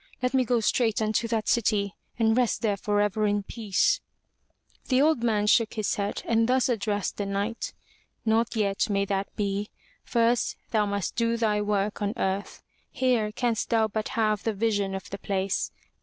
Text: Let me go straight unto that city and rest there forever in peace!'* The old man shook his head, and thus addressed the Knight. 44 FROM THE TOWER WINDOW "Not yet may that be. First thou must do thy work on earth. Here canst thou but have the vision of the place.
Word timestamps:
Let 0.19 0.33
me 0.33 0.43
go 0.45 0.61
straight 0.61 0.99
unto 0.99 1.27
that 1.27 1.47
city 1.47 1.93
and 2.17 2.35
rest 2.35 2.63
there 2.63 2.75
forever 2.75 3.27
in 3.27 3.43
peace!'* 3.43 4.01
The 4.87 4.99
old 4.99 5.21
man 5.21 5.45
shook 5.45 5.75
his 5.75 5.93
head, 5.93 6.23
and 6.25 6.49
thus 6.49 6.69
addressed 6.69 7.17
the 7.17 7.25
Knight. 7.27 7.71
44 7.75 7.75
FROM 7.75 7.75
THE 7.75 7.85
TOWER 7.85 8.09
WINDOW 8.25 8.39
"Not 8.39 8.55
yet 8.55 8.89
may 8.89 9.05
that 9.05 9.35
be. 9.35 9.69
First 10.03 10.55
thou 10.71 10.87
must 10.87 11.15
do 11.15 11.37
thy 11.37 11.61
work 11.61 12.01
on 12.01 12.13
earth. 12.17 12.63
Here 12.89 13.31
canst 13.31 13.69
thou 13.69 13.87
but 13.87 14.07
have 14.17 14.41
the 14.41 14.53
vision 14.53 14.95
of 14.95 15.07
the 15.11 15.19
place. 15.19 15.71